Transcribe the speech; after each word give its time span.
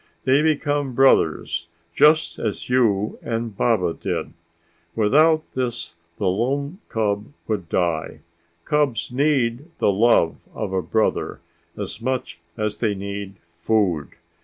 They 0.23 0.41
become 0.41 0.95
brothers 0.95 1.67
just 1.93 2.39
as 2.39 2.69
you 2.71 3.19
and 3.21 3.55
Baba 3.55 3.93
did. 3.93 4.33
Without 4.95 5.51
this 5.53 5.93
the 6.17 6.25
lone 6.25 6.79
cub 6.89 7.25
would 7.47 7.69
die. 7.69 8.21
Cubs 8.65 9.11
need 9.11 9.67
the 9.77 9.91
love 9.91 10.37
of 10.55 10.73
a 10.73 10.81
brother 10.81 11.39
as 11.77 12.01
much 12.01 12.39
as 12.57 12.79
they 12.79 12.95
need 12.95 13.35
food. 13.47 14.15